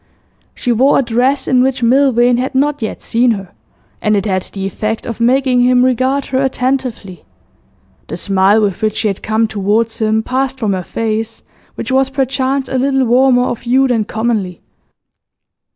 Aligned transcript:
She 0.55 0.71
wore 0.71 0.97
a 0.97 1.03
dress 1.03 1.47
in 1.47 1.61
which 1.61 1.83
Milvain 1.83 2.37
had 2.37 2.55
not 2.55 2.81
yet 2.81 3.03
seen 3.03 3.29
her, 3.33 3.51
and 4.01 4.15
it 4.15 4.25
had 4.25 4.41
the 4.41 4.65
effect 4.65 5.05
of 5.05 5.19
making 5.19 5.61
him 5.61 5.85
regard 5.85 6.25
her 6.33 6.41
attentively. 6.41 7.23
The 8.07 8.17
smile 8.17 8.63
with 8.63 8.81
which 8.81 8.97
she 8.97 9.09
had 9.09 9.21
come 9.21 9.47
towards 9.47 9.99
him 9.99 10.23
passed 10.23 10.57
from 10.57 10.73
her 10.73 10.81
face, 10.81 11.43
which 11.75 11.91
was 11.91 12.09
perchance 12.09 12.67
a 12.67 12.79
little 12.79 13.05
warmer 13.05 13.43
of 13.43 13.59
hue 13.61 13.87
than 13.87 14.05
commonly. 14.05 14.59